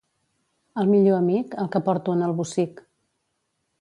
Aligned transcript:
El 0.83 0.87
millor 0.93 1.19
amic, 1.21 1.53
el 1.65 1.69
que 1.75 1.81
porto 1.91 2.17
en 2.17 2.25
el 2.29 2.35
bossic. 2.41 2.83